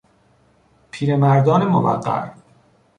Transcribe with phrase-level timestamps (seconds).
[0.91, 2.31] پیرمردان موقر